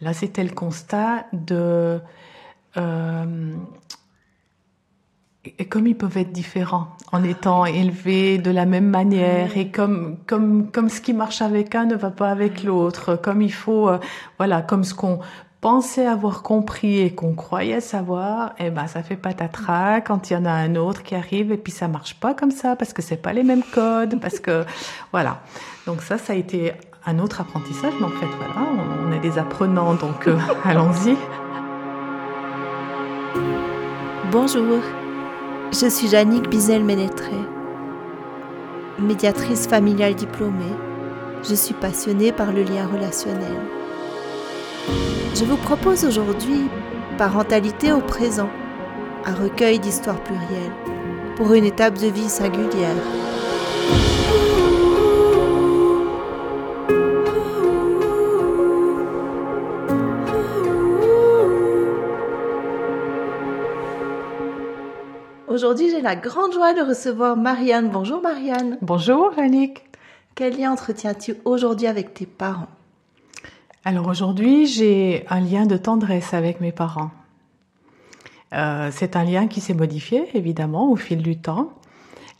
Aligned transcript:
Là, 0.00 0.12
c'était 0.12 0.44
le 0.44 0.50
constat 0.50 1.26
de 1.32 2.00
euh, 2.76 3.54
et 5.58 5.64
comme 5.66 5.86
ils 5.86 5.96
peuvent 5.96 6.16
être 6.16 6.32
différents 6.32 6.88
en 7.12 7.22
étant 7.22 7.64
élevés 7.64 8.38
de 8.38 8.50
la 8.50 8.66
même 8.66 8.88
manière 8.88 9.56
et 9.56 9.70
comme 9.70 10.18
comme 10.26 10.70
comme 10.70 10.88
ce 10.88 11.00
qui 11.00 11.12
marche 11.12 11.40
avec 11.40 11.74
un 11.74 11.86
ne 11.86 11.94
va 11.94 12.10
pas 12.10 12.30
avec 12.30 12.62
l'autre, 12.62 13.16
comme 13.16 13.42
il 13.42 13.52
faut 13.52 13.88
euh, 13.88 13.98
voilà, 14.38 14.62
comme 14.62 14.84
ce 14.84 14.94
qu'on 14.94 15.20
pensait 15.60 16.06
avoir 16.06 16.42
compris 16.42 17.00
et 17.00 17.14
qu'on 17.14 17.34
croyait 17.34 17.80
savoir, 17.80 18.54
eh 18.58 18.70
ben 18.70 18.86
ça 18.86 19.02
fait 19.02 19.16
patatras 19.16 20.00
quand 20.00 20.30
il 20.30 20.34
y 20.34 20.36
en 20.36 20.44
a 20.44 20.50
un 20.50 20.76
autre 20.76 21.02
qui 21.02 21.14
arrive 21.14 21.52
et 21.52 21.56
puis 21.56 21.72
ça 21.72 21.88
marche 21.88 22.14
pas 22.14 22.34
comme 22.34 22.50
ça 22.50 22.76
parce 22.76 22.92
que 22.92 23.02
c'est 23.02 23.16
pas 23.16 23.32
les 23.32 23.42
mêmes 23.42 23.64
codes, 23.72 24.20
parce 24.20 24.40
que 24.40 24.64
voilà. 25.12 25.40
Donc 25.86 26.02
ça, 26.02 26.18
ça 26.18 26.34
a 26.34 26.36
été 26.36 26.72
un 27.06 27.20
autre 27.20 27.40
apprentissage, 27.40 27.92
mais 28.00 28.06
en 28.06 28.10
fait 28.10 28.26
voilà, 28.36 28.68
on 29.06 29.12
est 29.12 29.20
des 29.20 29.38
apprenants, 29.38 29.94
donc 29.94 30.26
euh, 30.26 30.36
allons-y. 30.64 31.16
Bonjour, 34.32 34.80
je 35.72 35.88
suis 35.88 36.08
Jannick 36.08 36.48
Bizel-Ménétré, 36.48 37.36
médiatrice 38.98 39.66
familiale 39.68 40.14
diplômée. 40.14 40.74
Je 41.48 41.54
suis 41.54 41.74
passionnée 41.74 42.32
par 42.32 42.52
le 42.52 42.62
lien 42.64 42.88
relationnel. 42.92 43.56
Je 45.34 45.44
vous 45.44 45.56
propose 45.56 46.04
aujourd'hui 46.04 46.68
Parentalité 47.18 47.92
au 47.92 48.00
présent, 48.00 48.50
un 49.24 49.34
recueil 49.34 49.78
d'histoires 49.78 50.20
plurielles 50.22 50.72
pour 51.36 51.54
une 51.54 51.64
étape 51.64 51.98
de 51.98 52.08
vie 52.08 52.28
singulière. 52.28 52.94
Aujourd'hui, 65.56 65.88
j'ai 65.90 66.02
la 66.02 66.16
grande 66.16 66.52
joie 66.52 66.74
de 66.74 66.82
recevoir 66.82 67.34
Marianne. 67.34 67.88
Bonjour 67.88 68.20
Marianne. 68.20 68.76
Bonjour 68.82 69.32
Annick. 69.38 69.84
Quel 70.34 70.58
lien 70.58 70.70
entretiens-tu 70.70 71.36
aujourd'hui 71.46 71.86
avec 71.86 72.12
tes 72.12 72.26
parents? 72.26 72.68
Alors 73.82 74.06
aujourd'hui, 74.06 74.66
j'ai 74.66 75.24
un 75.30 75.40
lien 75.40 75.64
de 75.64 75.78
tendresse 75.78 76.34
avec 76.34 76.60
mes 76.60 76.72
parents. 76.72 77.10
Euh, 78.52 78.90
c'est 78.92 79.16
un 79.16 79.24
lien 79.24 79.46
qui 79.46 79.62
s'est 79.62 79.72
modifié 79.72 80.28
évidemment 80.34 80.90
au 80.90 80.96
fil 80.96 81.22
du 81.22 81.38
temps. 81.38 81.72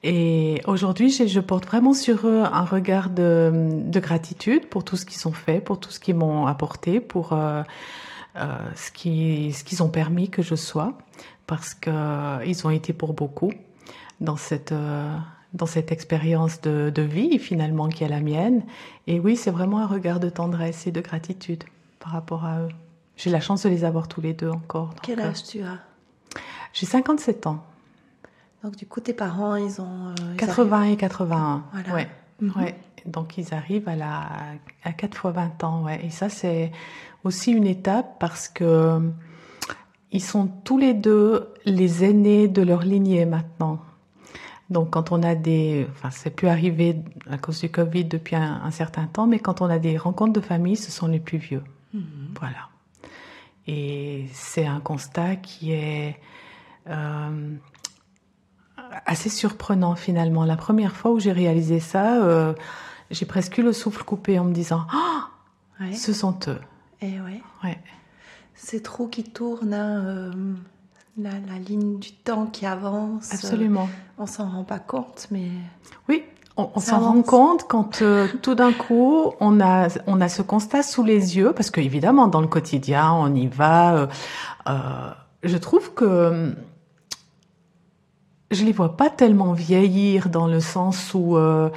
Et 0.02 0.60
aujourd'hui, 0.66 1.10
je 1.10 1.40
porte 1.40 1.64
vraiment 1.64 1.94
sur 1.94 2.26
eux 2.26 2.42
un 2.44 2.64
regard 2.66 3.08
de, 3.08 3.80
de, 3.82 3.98
gratitude 3.98 4.66
pour 4.66 4.84
tout 4.84 4.98
ce 4.98 5.06
qu'ils 5.06 5.26
ont 5.26 5.32
fait, 5.32 5.60
pour 5.60 5.80
tout 5.80 5.90
ce 5.90 6.00
qu'ils 6.00 6.16
m'ont 6.16 6.46
apporté, 6.46 7.00
pour 7.00 7.32
euh, 7.32 7.62
euh, 8.36 8.44
ce 8.74 8.90
qu'ils 8.90 9.54
ce 9.54 9.64
qu'ils 9.64 9.82
ont 9.82 9.88
permis 9.88 10.28
que 10.28 10.42
je 10.42 10.54
sois 10.54 10.92
parce 11.46 11.74
qu'ils 11.74 11.92
euh, 11.94 12.64
ont 12.64 12.70
été 12.70 12.92
pour 12.92 13.14
beaucoup 13.14 13.52
dans 14.20 14.36
cette, 14.36 14.72
euh, 14.72 15.16
dans 15.54 15.66
cette 15.66 15.92
expérience 15.92 16.60
de, 16.60 16.90
de, 16.90 17.02
vie 17.02 17.38
finalement 17.38 17.88
qui 17.88 18.04
est 18.04 18.08
la 18.08 18.20
mienne. 18.20 18.62
Et 19.06 19.20
oui, 19.20 19.36
c'est 19.36 19.50
vraiment 19.50 19.78
un 19.78 19.86
regard 19.86 20.20
de 20.20 20.28
tendresse 20.28 20.86
et 20.86 20.92
de 20.92 21.00
gratitude 21.00 21.64
par 22.00 22.12
rapport 22.12 22.44
à 22.44 22.60
eux. 22.60 22.68
J'ai 23.16 23.30
la 23.30 23.40
chance 23.40 23.62
de 23.62 23.68
les 23.68 23.84
avoir 23.84 24.08
tous 24.08 24.20
les 24.20 24.34
deux 24.34 24.50
encore. 24.50 24.94
Quel 25.02 25.20
âge 25.20 25.44
tu 25.44 25.62
as? 25.62 25.78
J'ai 26.72 26.86
57 26.86 27.46
ans. 27.46 27.64
Donc 28.62 28.76
du 28.76 28.86
coup, 28.86 29.00
tes 29.00 29.14
parents, 29.14 29.56
ils 29.56 29.80
ont... 29.80 30.08
Euh, 30.20 30.36
80 30.36 30.82
et 30.84 30.96
81. 30.96 31.64
Voilà. 31.72 31.94
Ouais. 31.94 32.08
Mm 32.40 32.48
-hmm. 32.48 32.62
ouais. 32.62 32.74
Donc 33.06 33.38
ils 33.38 33.54
arrivent 33.54 33.88
à, 33.88 33.96
la, 33.96 34.28
à 34.82 34.92
4 34.92 35.16
fois 35.16 35.30
20 35.30 35.64
ans. 35.64 35.84
Ouais. 35.84 36.04
Et 36.04 36.10
ça, 36.10 36.28
c'est 36.28 36.72
aussi 37.24 37.52
une 37.52 37.66
étape 37.66 38.18
parce 38.18 38.48
que 38.48 39.00
ils 40.16 40.22
sont 40.22 40.48
tous 40.64 40.78
les 40.78 40.94
deux 40.94 41.52
les 41.66 42.02
aînés 42.02 42.48
de 42.48 42.62
leur 42.62 42.80
lignée 42.80 43.26
maintenant. 43.26 43.80
Donc 44.70 44.90
quand 44.90 45.12
on 45.12 45.22
a 45.22 45.34
des, 45.34 45.86
enfin 45.90 46.10
c'est 46.10 46.30
plus 46.30 46.48
arrivé 46.48 46.96
à 47.30 47.36
cause 47.36 47.60
du 47.60 47.70
Covid 47.70 48.06
depuis 48.06 48.34
un, 48.34 48.62
un, 48.64 48.70
certain 48.70 49.06
temps, 49.06 49.26
mais 49.26 49.38
quand 49.38 49.60
on 49.60 49.66
a 49.66 49.78
des 49.78 49.98
rencontres 49.98 50.32
de 50.32 50.40
famille, 50.40 50.76
ce 50.76 50.90
sont 50.90 51.06
les 51.06 51.20
plus 51.20 51.36
vieux. 51.36 51.62
Mmh. 51.92 52.00
Voilà. 52.40 52.70
Et 53.66 54.26
c'est 54.32 54.64
un 54.64 54.80
constat 54.80 55.36
qui 55.36 55.72
est 55.72 56.18
euh, 56.88 57.54
assez 59.04 59.28
surprenant 59.28 59.96
finalement. 59.96 60.46
La 60.46 60.56
première 60.56 60.96
fois 60.96 61.10
où 61.12 61.20
j'ai 61.20 61.32
réalisé 61.32 61.78
ça, 61.78 62.22
euh, 62.24 62.54
j'ai 63.10 63.26
presque 63.26 63.58
eu 63.58 63.62
le 63.62 63.74
souffle 63.74 64.02
coupé 64.02 64.38
en 64.38 64.44
me 64.44 64.54
disant, 64.54 64.86
oh, 64.94 65.82
ouais. 65.82 65.92
ce 65.92 66.14
sont 66.14 66.38
eux. 66.48 66.60
Et 67.02 67.20
ouais. 67.20 67.42
Ouais 67.62 67.78
ces 68.56 68.82
trous 68.82 69.06
qui 69.06 69.22
tournent, 69.22 69.74
hein, 69.74 70.04
euh, 70.04 70.32
la, 71.18 71.30
la, 71.30 71.58
ligne 71.58 71.98
du 71.98 72.12
temps 72.12 72.46
qui 72.46 72.66
avance. 72.66 73.32
Absolument. 73.32 73.84
Euh, 73.84 74.22
on 74.22 74.26
s'en 74.26 74.48
rend 74.48 74.64
pas 74.64 74.78
compte, 74.78 75.28
mais. 75.30 75.48
Oui, 76.08 76.24
on, 76.56 76.70
on 76.74 76.80
s'en 76.80 77.00
rend 77.00 77.22
compte 77.22 77.64
quand 77.68 78.02
euh, 78.02 78.26
tout 78.42 78.54
d'un 78.54 78.72
coup 78.72 79.32
on 79.40 79.60
a 79.60 79.88
on 80.06 80.20
a 80.20 80.28
ce 80.28 80.42
constat 80.42 80.82
sous 80.82 81.04
les 81.04 81.36
yeux, 81.36 81.52
parce 81.52 81.70
que 81.70 81.80
évidemment 81.80 82.28
dans 82.28 82.40
le 82.40 82.46
quotidien 82.46 83.12
on 83.12 83.34
y 83.34 83.46
va. 83.46 84.08
je 85.42 85.56
trouve 85.58 85.92
que 85.92 86.54
je 88.50 88.64
les 88.64 88.72
vois 88.72 88.96
pas 88.96 89.10
tellement 89.10 89.52
vieillir 89.52 90.28
dans 90.28 90.46
le 90.46 90.60
sens 90.60 91.12
où 91.14 91.36
euh, 91.36 91.70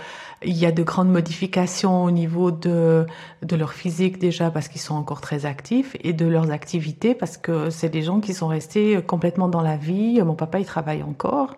il 0.43 0.57
y 0.57 0.65
a 0.65 0.71
de 0.71 0.83
grandes 0.83 1.11
modifications 1.11 2.03
au 2.03 2.11
niveau 2.11 2.51
de, 2.51 3.05
de 3.43 3.55
leur 3.55 3.73
physique 3.73 4.19
déjà 4.19 4.51
parce 4.51 4.67
qu'ils 4.67 4.81
sont 4.81 4.95
encore 4.95 5.21
très 5.21 5.45
actifs 5.45 5.97
et 6.01 6.13
de 6.13 6.25
leurs 6.27 6.51
activités 6.51 7.15
parce 7.15 7.37
que 7.37 7.69
c'est 7.69 7.89
des 7.89 8.03
gens 8.03 8.19
qui 8.19 8.33
sont 8.33 8.47
restés 8.47 9.01
complètement 9.01 9.49
dans 9.49 9.61
la 9.61 9.77
vie. 9.77 10.21
Mon 10.21 10.35
papa, 10.35 10.59
il 10.59 10.65
travaille 10.65 11.03
encore. 11.03 11.55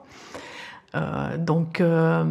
Euh, 0.95 1.37
donc, 1.37 1.81
euh, 1.81 2.25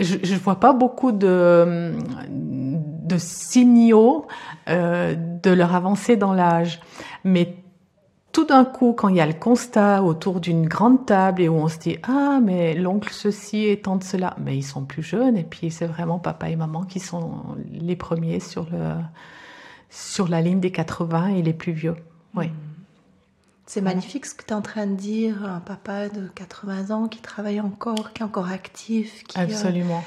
je 0.00 0.16
ne 0.16 0.38
vois 0.38 0.60
pas 0.60 0.72
beaucoup 0.72 1.12
de, 1.12 1.92
de 2.28 3.18
signaux 3.18 4.26
euh, 4.68 5.14
de 5.14 5.50
leur 5.50 5.74
avancée 5.74 6.16
dans 6.16 6.32
l'âge. 6.32 6.80
Mais 7.24 7.56
tout 8.32 8.44
d'un 8.46 8.64
coup, 8.64 8.94
quand 8.94 9.08
il 9.08 9.16
y 9.16 9.20
a 9.20 9.26
le 9.26 9.34
constat 9.34 10.02
autour 10.02 10.40
d'une 10.40 10.66
grande 10.66 11.04
table 11.04 11.42
et 11.42 11.48
où 11.48 11.54
on 11.54 11.68
se 11.68 11.78
dit 11.78 11.98
ah 12.02 12.40
mais 12.42 12.74
l'oncle 12.74 13.12
ceci 13.12 13.66
et 13.66 13.80
tante 13.80 14.04
cela, 14.04 14.34
mais 14.40 14.56
ils 14.56 14.62
sont 14.62 14.84
plus 14.84 15.02
jeunes 15.02 15.36
et 15.36 15.44
puis 15.44 15.70
c'est 15.70 15.86
vraiment 15.86 16.18
papa 16.18 16.48
et 16.48 16.56
maman 16.56 16.84
qui 16.84 16.98
sont 16.98 17.42
les 17.70 17.96
premiers 17.96 18.40
sur 18.40 18.66
le 18.72 18.94
sur 19.90 20.28
la 20.28 20.40
ligne 20.40 20.60
des 20.60 20.72
80 20.72 21.28
et 21.28 21.42
les 21.42 21.52
plus 21.52 21.72
vieux. 21.72 21.96
Oui. 22.34 22.50
C'est 23.66 23.82
magnifique 23.82 24.26
ce 24.26 24.34
que 24.34 24.44
tu 24.44 24.50
es 24.50 24.54
en 24.54 24.62
train 24.62 24.86
de 24.86 24.96
dire, 24.96 25.44
un 25.44 25.60
papa 25.60 26.08
de 26.08 26.28
80 26.34 26.90
ans 26.90 27.08
qui 27.08 27.20
travaille 27.20 27.60
encore, 27.60 28.12
qui 28.12 28.22
est 28.22 28.24
encore 28.24 28.48
actif. 28.50 29.22
Qui 29.24 29.38
Absolument. 29.38 30.02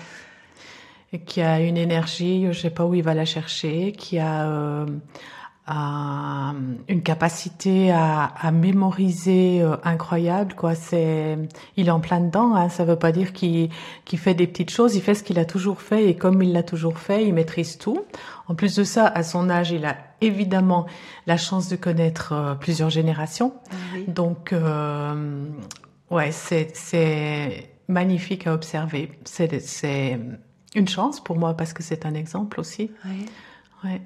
Et 1.13 1.19
qui 1.19 1.41
a 1.41 1.61
une 1.61 1.77
énergie, 1.77 2.47
je 2.51 2.59
sais 2.59 2.69
pas 2.69 2.85
où 2.85 2.93
il 2.95 3.03
va 3.03 3.13
la 3.13 3.25
chercher, 3.25 3.93
qui 3.93 4.19
a 4.19 4.49
euh, 4.49 4.85
a 5.67 6.53
une 6.87 7.01
capacité 7.01 7.91
à, 7.91 8.25
à 8.25 8.51
mémoriser 8.51 9.61
euh, 9.61 9.77
incroyable 9.83 10.53
quoi. 10.53 10.75
C'est 10.75 11.37
il 11.75 11.87
est 11.87 11.91
en 11.91 11.99
plein 11.99 12.19
dedans 12.19 12.53
hein. 12.55 12.69
ça 12.69 12.85
veut 12.85 12.97
pas 12.97 13.11
dire 13.11 13.33
qu'il 13.33 13.69
qu'il 14.05 14.19
fait 14.19 14.35
des 14.35 14.45
petites 14.45 14.69
choses. 14.69 14.95
Il 14.95 15.01
fait 15.01 15.15
ce 15.15 15.23
qu'il 15.23 15.39
a 15.39 15.45
toujours 15.45 15.81
fait 15.81 16.07
et 16.07 16.15
comme 16.15 16.43
il 16.43 16.53
l'a 16.53 16.61
toujours 16.61 16.99
fait 16.99 17.25
il 17.25 17.33
maîtrise 17.33 17.79
tout. 17.79 18.01
En 18.47 18.53
plus 18.53 18.75
de 18.75 18.83
ça 18.83 19.07
à 19.07 19.23
son 19.23 19.49
âge 19.49 19.71
il 19.71 19.85
a 19.85 19.97
évidemment 20.21 20.85
la 21.25 21.37
chance 21.37 21.67
de 21.67 21.75
connaître 21.75 22.33
euh, 22.33 22.53
plusieurs 22.53 22.91
générations. 22.91 23.53
Oui. 23.93 24.05
donc 24.07 24.53
euh, 24.53 25.45
ouais 26.11 26.31
c'est 26.31 26.69
c'est 26.75 27.71
magnifique 27.87 28.45
à 28.45 28.53
observer. 28.53 29.11
C'est 29.25 29.59
c'est 29.61 30.19
une 30.75 30.87
chance 30.87 31.23
pour 31.23 31.37
moi 31.37 31.55
parce 31.55 31.73
que 31.73 31.81
c'est 31.81 32.05
un 32.05 32.13
exemple 32.13 32.59
aussi. 32.59 32.91
Oui. 33.05 33.25
ouais 33.83 34.01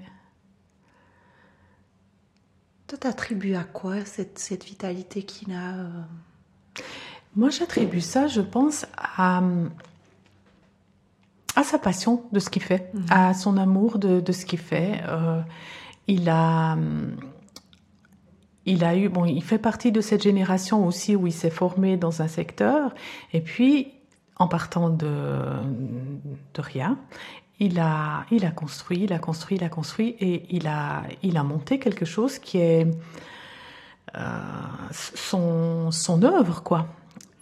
toi, 2.90 2.97
t'attribues 2.97 3.56
à 3.56 3.64
quoi 3.64 4.03
cette, 4.03 4.40
cette 4.40 4.66
vitalité 4.66 5.22
qu'il 5.24 5.53
a 5.53 5.76
euh... 5.76 5.90
Moi, 7.36 7.52
j'attribue 7.52 8.02
ça, 8.02 8.26
je 8.26 8.41
pense, 8.41 8.88
à, 8.97 9.44
à 11.56 11.64
sa 11.64 11.78
passion 11.78 12.24
de 12.32 12.40
ce 12.40 12.50
qu'il 12.50 12.64
fait, 12.64 12.91
mmh. 12.94 13.06
à 13.12 13.34
son 13.36 13.58
amour 13.58 14.00
de, 14.00 14.20
de 14.20 14.32
ce 14.32 14.46
qu'il 14.46 14.58
fait. 14.58 15.02
Euh, 15.08 15.40
il 16.08 16.28
a, 16.30 16.76
il 18.66 18.84
a 18.84 18.97
eu, 18.97 19.08
bon, 19.08 19.26
il 19.26 19.44
fait 19.44 19.59
partie 19.59 19.92
de 19.92 20.02
cette 20.02 20.24
génération 20.24 20.88
aussi 20.88 21.16
où 21.16 21.28
il 21.28 21.34
s'est 21.34 21.52
formé 21.52 21.97
dans 21.97 22.24
un 22.24 22.28
secteur, 22.28 22.96
et 23.34 23.42
puis 23.42 23.94
en 24.38 24.47
partant 24.47 24.90
de, 24.90 25.38
de 26.56 26.62
rien, 26.62 26.97
il 27.59 27.79
a, 27.79 28.26
il 28.32 28.46
a 28.46 28.52
construit, 28.52 29.03
il 29.03 29.14
a 29.14 29.20
construit, 29.20 29.58
il 29.58 29.64
a 29.64 29.70
construit 29.70 30.16
et 30.20 30.46
il 30.50 30.67
a, 30.67 31.03
il 31.23 31.38
a 31.38 31.44
monté 31.44 31.79
quelque 31.79 32.06
chose 32.06 32.40
qui 32.40 32.58
est 32.58 32.88
euh, 34.16 34.20
son, 34.91 35.91
son 35.91 36.23
œuvre, 36.23 36.64
quoi. 36.64 36.88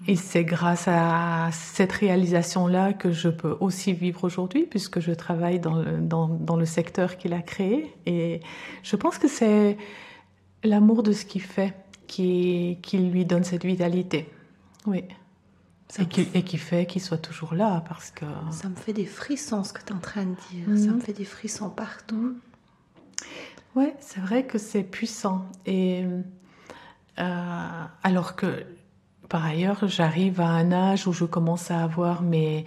Et 0.08 0.16
c'est 0.16 0.44
grâce 0.44 0.88
à 0.88 1.50
cette 1.52 1.92
réalisation-là 1.92 2.94
que 2.94 3.12
je 3.12 3.30
peux 3.30 3.58
aussi 3.60 3.94
vivre 3.94 4.24
aujourd'hui, 4.24 4.66
puisque 4.66 5.00
je 5.00 5.12
travaille 5.12 5.60
dans 5.60 5.76
le, 5.76 5.98
dans, 6.00 6.56
le 6.56 6.66
secteur 6.66 7.18
qu'il 7.18 7.34
a 7.34 7.42
créé. 7.42 7.94
Et 8.06 8.40
je 8.84 8.96
pense 8.96 9.18
que 9.18 9.28
c'est 9.28 9.78
l'amour 10.64 11.04
de 11.04 11.12
ce 11.12 11.26
qu'il 11.26 11.42
fait 11.42 11.74
qui, 12.08 12.78
qui 12.82 13.00
lui 13.00 13.26
donne 13.26 13.44
cette 13.44 13.66
vitalité. 13.66 14.30
Oui. 14.86 15.04
Et 16.00 16.06
qui, 16.06 16.28
et 16.34 16.44
qui, 16.44 16.58
fait 16.58 16.86
qu'il 16.86 17.02
soit 17.02 17.18
toujours 17.18 17.54
là, 17.54 17.84
parce 17.88 18.12
que... 18.12 18.26
Ça 18.52 18.70
me 18.70 18.76
fait 18.76 18.94
des 18.94 19.06
frissons, 19.06 19.64
ce 19.64 19.74
que 19.74 19.82
tu 19.82 19.94
es 19.94 19.96
en 19.96 20.00
train 20.00 20.26
de 20.26 20.36
dire. 20.52 20.66
Ça 20.78 20.92
me 20.92 20.96
mhm. 20.96 21.02
fait 21.02 21.14
des 21.14 21.26
frissons 21.26 21.70
partout. 21.70 22.36
Oui, 23.76 23.92
c'est 24.00 24.20
vrai 24.20 24.46
que 24.46 24.58
c'est 24.58 24.84
puissant. 24.84 25.46
Et 25.66 26.04
euh, 27.20 27.84
alors 28.04 28.36
que 28.36 28.66
par 29.30 29.46
ailleurs, 29.46 29.88
j'arrive 29.88 30.40
à 30.42 30.48
un 30.48 30.72
âge 30.72 31.08
où 31.08 31.14
je 31.14 31.26
commence 31.26 31.70
à 31.70 31.84
avoir 31.84 32.22
mes, 32.22 32.66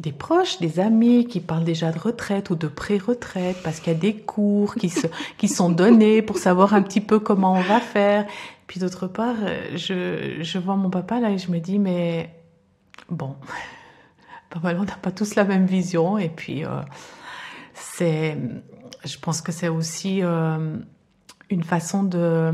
des 0.00 0.12
proches, 0.12 0.58
des 0.58 0.78
amis 0.78 1.26
qui 1.26 1.40
parlent 1.40 1.64
déjà 1.64 1.90
de 1.90 1.98
retraite 1.98 2.50
ou 2.50 2.54
de 2.54 2.68
pré-retraite 2.68 3.56
parce 3.64 3.80
qu'il 3.80 3.92
y 3.92 3.96
a 3.96 3.98
des 3.98 4.14
cours 4.14 4.74
qui, 4.76 4.88
se, 4.88 5.06
qui 5.38 5.48
sont 5.48 5.70
donnés 5.70 6.22
pour 6.22 6.38
savoir 6.38 6.74
un 6.74 6.82
petit 6.82 7.00
peu 7.00 7.18
comment 7.18 7.54
on 7.54 7.62
va 7.62 7.80
faire. 7.80 8.26
Puis 8.66 8.80
d'autre 8.80 9.06
part, 9.06 9.36
je, 9.74 10.38
je 10.40 10.58
vois 10.58 10.76
mon 10.76 10.90
papa 10.90 11.20
là 11.20 11.30
et 11.30 11.38
je 11.38 11.50
me 11.50 11.58
dis, 11.58 11.78
mais 11.78 12.30
bon, 13.08 13.36
pas 14.50 14.60
mal, 14.60 14.78
on 14.78 14.84
n'a 14.84 14.96
pas 14.96 15.12
tous 15.12 15.34
la 15.34 15.44
même 15.44 15.66
vision. 15.66 16.18
Et 16.18 16.28
puis, 16.28 16.64
euh, 16.64 16.80
c'est, 17.74 18.36
je 19.04 19.18
pense 19.18 19.40
que 19.40 19.52
c'est 19.52 19.68
aussi... 19.68 20.22
Euh, 20.22 20.78
une 21.50 21.62
façon 21.62 22.02
de, 22.02 22.52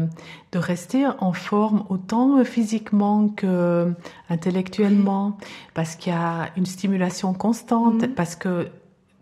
de 0.53 0.59
rester 0.59 1.06
en 1.06 1.33
forme 1.33 1.85
autant 1.89 2.44
physiquement 2.44 3.29
que 3.29 3.93
intellectuellement, 4.29 5.39
parce 5.75 5.97
qu'il 5.97 6.12
y 6.12 6.17
a 6.17 6.50
une 6.56 6.67
stimulation 6.67 7.33
constante, 7.33 8.03
mhm. 8.03 8.15
parce 8.15 8.37
que 8.37 8.69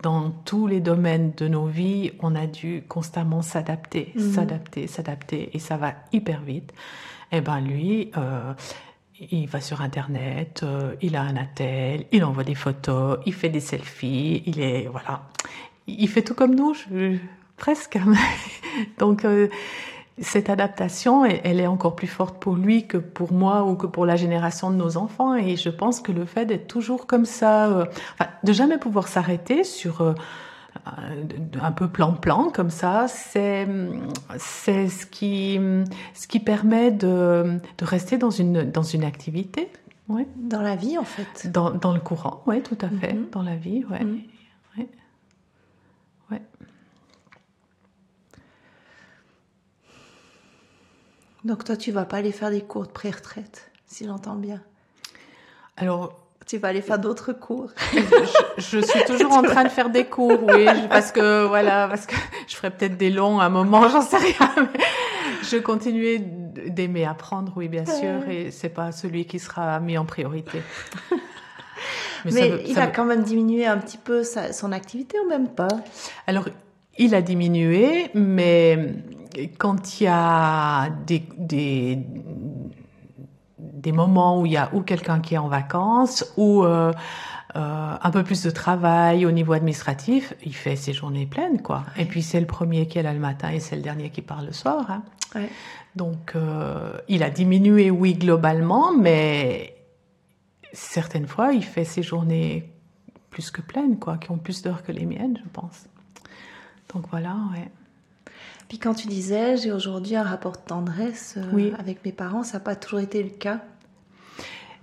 dans 0.01 0.31
tous 0.31 0.67
les 0.67 0.81
domaines 0.81 1.31
de 1.37 1.47
nos 1.47 1.67
vies, 1.67 2.11
on 2.19 2.35
a 2.35 2.47
dû 2.47 2.83
constamment 2.87 3.41
s'adapter, 3.41 4.11
mhm. 4.15 4.33
s'adapter, 4.33 4.87
s'adapter, 4.87 5.49
et 5.53 5.59
ça 5.59 5.77
va 5.77 5.93
hyper 6.11 6.41
vite. 6.41 6.73
Et 7.31 7.37
eh 7.37 7.41
ben 7.41 7.61
lui, 7.61 8.11
euh, 8.17 8.53
il 9.29 9.47
va 9.47 9.61
sur 9.61 9.81
Internet, 9.81 10.61
euh, 10.63 10.95
il 11.01 11.15
a 11.15 11.21
un 11.21 11.37
attel, 11.37 12.05
il 12.11 12.23
envoie 12.23 12.43
des 12.43 12.55
photos, 12.55 13.19
il 13.25 13.33
fait 13.33 13.49
des 13.49 13.59
selfies, 13.59 14.43
il 14.45 14.59
est 14.59 14.87
voilà, 14.87 15.23
il 15.87 16.09
fait 16.09 16.23
tout 16.23 16.33
comme 16.33 16.55
nous. 16.55 16.73
Je, 16.73 17.17
presque. 17.61 17.99
Donc 18.97 19.23
euh, 19.23 19.47
cette 20.19 20.49
adaptation, 20.49 21.25
elle, 21.25 21.59
est 21.59 21.67
encore 21.67 21.95
plus 21.95 22.07
forte 22.07 22.39
pour 22.39 22.55
lui 22.55 22.87
que 22.87 22.97
pour 22.97 23.31
moi 23.31 23.63
ou 23.63 23.75
que 23.75 23.87
pour 23.87 24.05
la 24.05 24.15
génération 24.15 24.71
de 24.71 24.75
nos 24.75 24.97
enfants. 24.97 25.35
Et 25.35 25.55
je 25.55 25.69
pense 25.69 26.01
que 26.01 26.11
le 26.11 26.25
fait 26.25 26.45
d'être 26.45 26.67
toujours 26.67 27.05
comme 27.05 27.25
ça, 27.25 27.67
euh, 27.67 27.85
de 28.43 28.51
jamais 28.51 28.77
pouvoir 28.77 29.07
s'arrêter 29.07 29.63
sur 29.63 30.01
euh, 30.01 30.13
un 30.85 31.71
peu 31.71 31.87
plan-plan 31.89 32.49
comme 32.49 32.69
ça, 32.69 33.07
c'est 33.07 33.67
c'est 34.37 34.87
ce 34.87 35.05
qui 35.05 35.59
ce 36.13 36.27
qui 36.27 36.39
permet 36.39 36.91
de, 36.91 37.59
de 37.77 37.85
rester 37.85 38.17
dans 38.17 38.31
une 38.31 38.69
dans 38.69 38.83
une 38.83 39.03
activité. 39.03 39.71
Ouais. 40.07 40.27
Dans 40.35 40.61
la 40.61 40.75
vie, 40.75 40.97
en 40.97 41.05
fait. 41.05 41.49
Dans, 41.49 41.71
dans 41.71 41.93
le 41.93 42.01
courant, 42.01 42.43
oui, 42.45 42.61
tout 42.61 42.77
à 42.81 42.89
fait. 42.89 43.13
Mm-hmm. 43.13 43.29
Dans 43.29 43.43
la 43.43 43.55
vie, 43.55 43.85
ouais. 43.85 44.03
Ouais. 44.77 44.89
ouais. 46.29 46.41
Donc 51.45 51.63
toi, 51.63 51.77
tu 51.77 51.93
vas 51.93 52.03
pas 52.03 52.17
aller 52.17 52.33
faire 52.33 52.49
des 52.49 52.61
cours 52.61 52.87
de 52.87 52.91
pré-retraite, 52.91 53.71
si 53.85 54.05
j'entends 54.05 54.35
bien. 54.35 54.61
Alors, 55.77 56.19
tu 56.51 56.57
vas 56.57 56.67
aller 56.67 56.81
faire 56.81 56.99
d'autres 56.99 57.31
cours. 57.31 57.69
je, 58.57 58.79
suis 58.79 59.03
toujours 59.05 59.31
en 59.31 59.41
train 59.41 59.63
de 59.63 59.69
faire 59.69 59.89
des 59.89 60.03
cours, 60.03 60.43
oui, 60.43 60.65
parce 60.89 61.13
que 61.13 61.45
voilà, 61.45 61.87
parce 61.87 62.05
que 62.05 62.15
je 62.45 62.55
ferai 62.57 62.71
peut-être 62.71 62.97
des 62.97 63.09
longs 63.09 63.39
à 63.39 63.45
un 63.45 63.49
moment, 63.49 63.87
j'en 63.87 64.01
sais 64.01 64.17
rien. 64.17 64.53
Mais 64.57 64.81
je 65.43 65.57
continuer 65.59 66.19
d'aimer 66.19 67.05
apprendre, 67.05 67.53
oui, 67.55 67.69
bien 67.69 67.85
sûr, 67.85 68.27
et 68.29 68.51
c'est 68.51 68.67
pas 68.67 68.91
celui 68.91 69.25
qui 69.25 69.39
sera 69.39 69.79
mis 69.79 69.97
en 69.97 70.03
priorité. 70.03 70.61
Mais, 72.25 72.63
il 72.67 72.77
a 72.77 72.85
quand 72.85 73.05
même 73.05 73.23
diminué 73.23 73.65
un 73.65 73.77
petit 73.77 73.97
peu 73.97 74.23
son 74.23 74.71
activité 74.71 75.17
ou 75.25 75.27
même 75.27 75.47
pas? 75.47 75.69
Alors, 76.27 76.47
il 76.99 77.15
a 77.15 77.21
diminué, 77.23 78.11
mais 78.13 78.93
quand 79.57 79.99
il 79.99 80.03
y 80.03 80.07
a 80.07 80.89
des, 81.07 81.23
des, 81.37 81.97
des 83.81 83.91
moments 83.91 84.39
où 84.39 84.45
il 84.45 84.53
y 84.53 84.57
a 84.57 84.69
ou 84.73 84.81
quelqu'un 84.81 85.19
qui 85.19 85.35
est 85.35 85.37
en 85.37 85.47
vacances 85.47 86.25
ou 86.37 86.63
euh, 86.63 86.93
euh, 87.55 87.95
un 88.01 88.11
peu 88.11 88.23
plus 88.23 88.43
de 88.43 88.49
travail 88.49 89.25
au 89.25 89.31
niveau 89.31 89.53
administratif, 89.53 90.33
il 90.43 90.55
fait 90.55 90.75
ses 90.75 90.93
journées 90.93 91.25
pleines, 91.25 91.61
quoi. 91.61 91.83
Et 91.97 92.05
puis 92.05 92.21
c'est 92.21 92.39
le 92.39 92.45
premier 92.45 92.87
qui 92.87 92.99
est 92.99 93.03
là 93.03 93.13
le 93.13 93.19
matin 93.19 93.49
et 93.49 93.59
c'est 93.59 93.75
le 93.75 93.81
dernier 93.81 94.09
qui 94.09 94.21
part 94.21 94.41
le 94.41 94.53
soir. 94.53 94.89
Hein. 94.89 95.03
Ouais. 95.35 95.49
Donc 95.95 96.33
euh, 96.35 96.93
il 97.09 97.23
a 97.23 97.29
diminué, 97.29 97.91
oui, 97.91 98.13
globalement, 98.13 98.93
mais 98.93 99.75
certaines 100.71 101.27
fois, 101.27 101.51
il 101.53 101.63
fait 101.63 101.83
ses 101.83 102.03
journées 102.03 102.71
plus 103.29 103.51
que 103.51 103.61
pleines, 103.61 103.97
quoi, 103.97 104.17
qui 104.17 104.31
ont 104.31 104.37
plus 104.37 104.61
d'heures 104.61 104.83
que 104.83 104.91
les 104.91 105.05
miennes, 105.05 105.39
je 105.43 105.49
pense. 105.49 105.87
Donc 106.93 107.05
voilà, 107.09 107.35
ouais. 107.53 107.69
Puis 108.71 108.79
quand 108.79 108.93
tu 108.93 109.07
disais, 109.07 109.57
j'ai 109.57 109.71
aujourd'hui 109.71 110.15
un 110.15 110.23
rapport 110.23 110.53
de 110.53 110.61
tendresse 110.65 111.35
euh, 111.37 111.71
avec 111.77 112.05
mes 112.05 112.13
parents, 112.13 112.43
ça 112.43 112.53
n'a 112.53 112.63
pas 112.63 112.75
toujours 112.75 113.01
été 113.01 113.21
le 113.21 113.29
cas. 113.29 113.59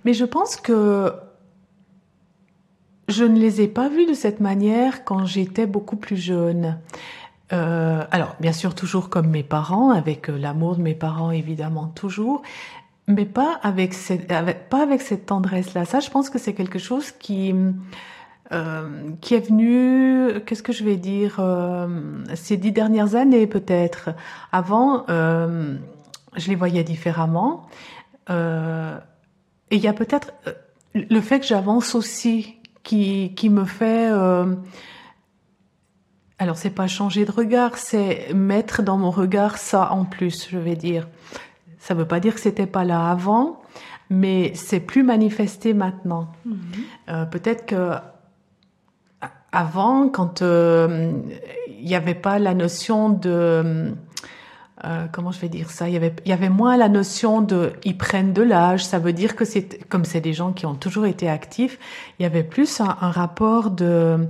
Mais 0.05 0.13
je 0.13 0.25
pense 0.25 0.57
que 0.57 1.11
je 3.07 3.23
ne 3.23 3.39
les 3.39 3.61
ai 3.61 3.67
pas 3.67 3.89
vus 3.89 4.05
de 4.05 4.13
cette 4.13 4.39
manière 4.39 5.03
quand 5.03 5.25
j'étais 5.25 5.65
beaucoup 5.65 5.95
plus 5.95 6.17
jeune. 6.17 6.77
Euh, 7.51 8.03
alors, 8.11 8.35
bien 8.39 8.53
sûr, 8.53 8.75
toujours 8.75 9.09
comme 9.09 9.27
mes 9.27 9.41
parents, 9.41 9.89
avec 9.89 10.29
euh, 10.29 10.37
l'amour 10.37 10.75
de 10.75 10.83
mes 10.83 10.93
parents, 10.93 11.31
évidemment, 11.31 11.87
toujours, 11.87 12.43
mais 13.07 13.25
pas 13.25 13.59
avec 13.63 13.95
cette, 13.95 14.27
pas 14.69 14.83
avec 14.83 15.01
cette 15.01 15.25
tendresse-là. 15.25 15.85
Ça, 15.85 15.99
je 15.99 16.11
pense 16.11 16.29
que 16.29 16.37
c'est 16.37 16.53
quelque 16.53 16.77
chose 16.77 17.11
qui, 17.11 17.55
euh, 18.51 19.11
qui 19.21 19.35
est 19.35 19.47
venu, 19.47 20.41
qu'est-ce 20.45 20.63
que 20.63 20.73
je 20.73 20.83
vais 20.83 20.97
dire, 20.97 21.35
euh, 21.39 21.87
ces 22.33 22.57
dix 22.57 22.71
dernières 22.71 23.13
années 23.13 23.45
peut-être. 23.45 24.09
Avant, 24.51 25.05
euh, 25.09 25.75
je 26.35 26.49
les 26.49 26.55
voyais 26.55 26.83
différemment. 26.83 27.67
Euh, 28.31 28.97
et 29.69 29.75
il 29.75 29.81
y 29.83 29.87
a 29.87 29.93
peut-être 29.93 30.33
euh, 30.47 30.53
le 30.95 31.21
fait 31.21 31.41
que 31.41 31.45
j'avance 31.45 31.93
aussi 31.93 32.55
qui, 32.81 33.35
qui 33.35 33.49
me 33.51 33.65
fait... 33.65 34.09
alors 36.39 36.57
c'est 36.57 36.71
pas 36.71 36.87
changer 36.87 37.25
de 37.25 37.31
regard, 37.31 37.77
c'est 37.77 38.33
mettre 38.33 38.81
dans 38.81 38.97
mon 38.97 39.11
regard 39.11 39.57
ça 39.57 39.91
en 39.91 40.05
plus, 40.05 40.47
je 40.49 40.57
vais 40.57 40.75
dire. 40.75 41.07
Ça 41.77 41.93
veut 41.93 42.07
pas 42.07 42.19
dire 42.19 42.33
que 42.33 42.39
c'était 42.39 42.65
pas 42.65 42.83
là 42.83 43.11
avant, 43.11 43.61
mais 44.09 44.53
c'est 44.55 44.79
plus 44.79 45.03
manifesté 45.03 45.75
maintenant. 45.75 46.31
Mm-hmm. 46.47 47.29
peut-être 47.29 47.67
que 47.67 47.93
avant, 49.51 50.09
quand 50.09 50.41
euh, 50.41 51.11
il 51.67 51.85
n'y 51.85 51.95
avait 51.95 52.15
pas 52.15 52.39
la 52.39 52.53
notion 52.53 53.09
de 53.09 53.93
euh, 54.85 55.05
comment 55.11 55.31
je 55.31 55.39
vais 55.39 55.49
dire 55.49 55.71
ça, 55.71 55.89
il 55.89 55.93
y 55.93 55.97
avait 55.97 56.15
il 56.25 56.29
y 56.29 56.33
avait 56.33 56.49
moins 56.49 56.77
la 56.77 56.87
notion 56.87 57.41
de 57.41 57.73
ils 57.83 57.97
prennent 57.97 58.33
de 58.33 58.41
l'âge. 58.41 58.85
Ça 58.85 58.99
veut 58.99 59.13
dire 59.13 59.35
que 59.35 59.45
c'est 59.45 59.87
comme 59.89 60.05
c'est 60.05 60.21
des 60.21 60.33
gens 60.33 60.53
qui 60.53 60.65
ont 60.65 60.75
toujours 60.75 61.05
été 61.05 61.29
actifs. 61.29 61.77
Il 62.19 62.23
y 62.23 62.25
avait 62.25 62.43
plus 62.43 62.79
un, 62.79 62.95
un 63.01 63.11
rapport 63.11 63.71
de 63.71 64.27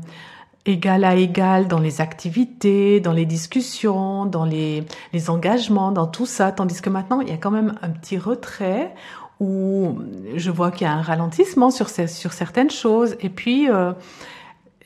égal 0.65 1.03
à 1.03 1.15
égal 1.15 1.67
dans 1.67 1.79
les 1.79 2.01
activités, 2.01 2.99
dans 2.99 3.13
les 3.13 3.25
discussions, 3.25 4.25
dans 4.25 4.45
les, 4.45 4.83
les 5.13 5.29
engagements, 5.29 5.91
dans 5.91 6.07
tout 6.07 6.25
ça. 6.25 6.51
Tandis 6.51 6.81
que 6.81 6.89
maintenant, 6.89 7.21
il 7.21 7.29
y 7.29 7.33
a 7.33 7.37
quand 7.37 7.51
même 7.51 7.75
un 7.81 7.89
petit 7.89 8.17
retrait 8.17 8.93
où 9.39 9.97
je 10.35 10.51
vois 10.51 10.71
qu'il 10.71 10.85
y 10.85 10.89
a 10.89 10.93
un 10.93 11.01
ralentissement 11.01 11.71
sur, 11.71 11.89
sur 11.89 12.33
certaines 12.33 12.69
choses. 12.69 13.15
Et 13.21 13.29
puis, 13.29 13.69
euh, 13.69 13.93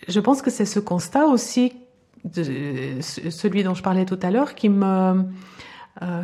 je 0.08 0.20
pense 0.20 0.42
que 0.42 0.52
c'est 0.52 0.66
ce 0.66 0.80
constat 0.80 1.26
aussi, 1.26 1.74
de, 2.24 3.00
celui 3.02 3.64
dont 3.64 3.74
je 3.74 3.84
parlais 3.84 4.06
tout 4.06 4.20
à 4.22 4.32
l'heure, 4.32 4.56
qui 4.56 4.70
me, 4.70 5.26
euh, 6.02 6.24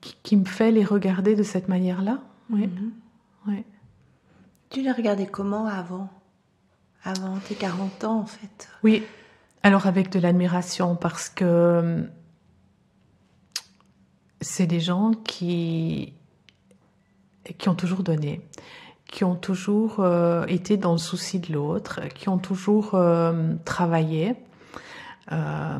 qui, 0.00 0.36
me 0.36 0.44
fait 0.44 0.70
les 0.70 0.84
regarder 0.84 1.34
de 1.34 1.42
cette 1.42 1.68
manière-là. 1.68 2.20
Oui. 2.50 2.66
Mhm. 2.66 2.92
Tu 4.70 4.82
les 4.82 4.90
regardais 4.90 5.26
comment 5.26 5.66
avant? 5.66 6.08
Avant 7.04 7.38
tes 7.38 7.54
40 7.54 8.04
ans, 8.04 8.20
en 8.20 8.26
fait? 8.26 8.68
Oui. 8.82 9.04
Alors 9.62 9.86
avec 9.86 10.10
de 10.10 10.18
l'admiration, 10.18 10.96
parce 10.96 11.28
que 11.28 12.08
c'est 14.40 14.66
des 14.66 14.80
gens 14.80 15.12
qui, 15.12 16.12
qui 17.56 17.68
ont 17.68 17.74
toujours 17.74 18.02
donné 18.02 18.40
qui 19.06 19.24
ont 19.24 19.36
toujours 19.36 19.96
euh, 20.00 20.44
été 20.46 20.76
dans 20.76 20.92
le 20.92 20.98
souci 20.98 21.38
de 21.38 21.52
l'autre, 21.52 22.00
qui 22.14 22.28
ont 22.28 22.38
toujours 22.38 22.90
euh, 22.94 23.54
travaillé, 23.64 24.34
euh, 25.32 25.78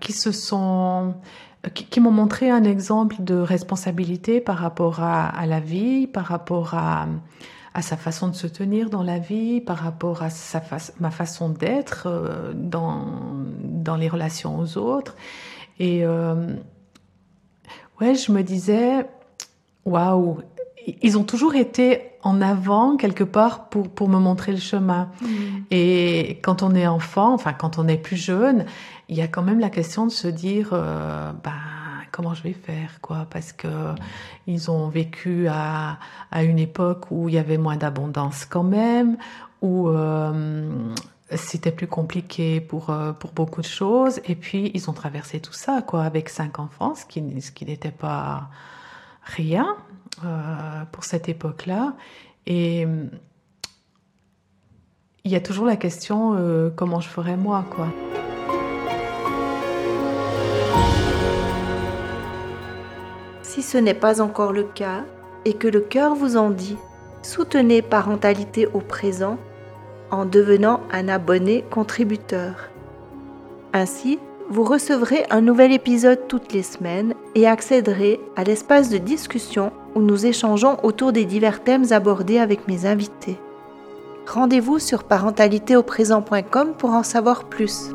qui 0.00 0.12
se 0.12 0.32
sont 0.32 1.14
qui, 1.74 2.00
m'ont 2.00 2.10
montré 2.10 2.50
un 2.50 2.64
exemple 2.64 3.16
de 3.20 3.36
responsabilité 3.36 4.40
par 4.40 4.56
rapport 4.56 5.00
à, 5.00 5.46
la 5.46 5.60
vie, 5.60 6.08
par 6.08 6.24
rapport 6.24 6.74
à, 6.74 7.06
sa 7.80 7.96
façon 7.96 8.28
de 8.28 8.34
se 8.34 8.48
tenir 8.48 8.90
dans 8.90 9.04
la 9.04 9.20
vie, 9.20 9.60
par 9.60 9.76
rapport 9.78 10.24
à 10.24 10.28
ma 10.98 11.12
façon 11.12 11.50
d'être 11.50 12.52
dans, 12.54 13.04
dans 13.62 13.94
les 13.94 14.08
relations 14.08 14.58
aux 14.58 14.76
autres. 14.76 15.14
Et 15.78 16.04
ouais, 18.00 18.16
je 18.16 18.32
me 18.32 18.42
disais, 18.42 19.06
waouh, 19.84 20.40
ils 21.02 21.18
ont 21.18 21.24
toujours 21.24 21.54
été 21.54 22.02
en 22.22 22.40
avant 22.40 22.96
quelque 22.96 23.24
part 23.24 23.68
pour, 23.68 23.88
pour 23.88 24.08
me 24.08 24.18
montrer 24.18 24.52
le 24.52 24.58
chemin. 24.58 25.08
Mm. 25.20 25.26
Et 25.70 26.38
quand 26.42 26.62
on 26.62 26.74
est 26.74 26.86
enfant, 26.86 27.34
enfin 27.34 27.52
quand 27.52 27.78
on 27.78 27.88
est 27.88 27.96
plus 27.96 28.16
jeune, 28.16 28.64
il 29.08 29.16
y 29.16 29.22
a 29.22 29.28
quand 29.28 29.42
même 29.42 29.60
la 29.60 29.70
question 29.70 30.06
de 30.06 30.12
se 30.12 30.28
dire, 30.28 30.70
euh, 30.72 31.32
bah, 31.44 31.52
comment 32.12 32.34
je 32.34 32.42
vais 32.42 32.52
faire 32.52 33.00
quoi? 33.00 33.26
Parce 33.30 33.52
que 33.52 33.68
ils 34.46 34.70
ont 34.70 34.88
vécu 34.88 35.48
à, 35.48 35.98
à 36.30 36.44
une 36.44 36.58
époque 36.58 37.10
où 37.10 37.28
il 37.28 37.34
y 37.34 37.38
avait 37.38 37.58
moins 37.58 37.76
d'abondance 37.76 38.44
quand 38.44 38.62
même, 38.62 39.16
où 39.60 39.88
euh, 39.88 40.94
c'était 41.34 41.72
plus 41.72 41.86
compliqué 41.86 42.60
pour, 42.60 42.90
euh, 42.90 43.12
pour 43.12 43.32
beaucoup 43.32 43.62
de 43.62 43.66
choses. 43.66 44.20
Et 44.26 44.34
puis 44.34 44.70
ils 44.74 44.88
ont 44.88 44.92
traversé 44.92 45.40
tout 45.40 45.52
ça 45.52 45.82
quoi 45.82 46.04
avec 46.04 46.28
cinq 46.28 46.58
enfants, 46.58 46.94
ce 46.94 47.04
qui, 47.04 47.40
ce 47.40 47.50
qui 47.50 47.64
n'était 47.64 47.90
pas 47.90 48.48
rien. 49.22 49.76
Euh, 50.24 50.84
pour 50.92 51.04
cette 51.04 51.28
époque-là. 51.28 51.94
Et 52.46 52.86
il 55.24 55.30
y 55.30 55.34
a 55.34 55.40
toujours 55.40 55.64
la 55.64 55.76
question 55.76 56.34
euh, 56.36 56.70
comment 56.76 57.00
je 57.00 57.08
ferais 57.08 57.36
moi, 57.36 57.64
quoi. 57.70 57.88
Si 63.42 63.62
ce 63.62 63.78
n'est 63.78 63.94
pas 63.94 64.20
encore 64.20 64.52
le 64.52 64.64
cas 64.64 65.04
et 65.44 65.54
que 65.54 65.66
le 65.66 65.80
cœur 65.80 66.14
vous 66.14 66.36
en 66.36 66.50
dit, 66.50 66.76
soutenez 67.22 67.80
Parentalité 67.82 68.66
au 68.66 68.80
présent 68.80 69.38
en 70.10 70.24
devenant 70.24 70.82
un 70.92 71.08
abonné 71.08 71.64
contributeur. 71.70 72.68
Ainsi, 73.72 74.18
vous 74.52 74.64
recevrez 74.64 75.24
un 75.30 75.40
nouvel 75.40 75.72
épisode 75.72 76.28
toutes 76.28 76.52
les 76.52 76.62
semaines 76.62 77.14
et 77.34 77.48
accéderez 77.48 78.20
à 78.36 78.44
l'espace 78.44 78.90
de 78.90 78.98
discussion 78.98 79.72
où 79.94 80.02
nous 80.02 80.26
échangeons 80.26 80.76
autour 80.82 81.10
des 81.10 81.24
divers 81.24 81.64
thèmes 81.64 81.90
abordés 81.90 82.36
avec 82.36 82.68
mes 82.68 82.84
invités. 82.84 83.38
Rendez-vous 84.26 84.78
sur 84.78 85.04
parentalitéauprésent.com 85.04 86.74
pour 86.76 86.90
en 86.90 87.02
savoir 87.02 87.44
plus. 87.44 87.92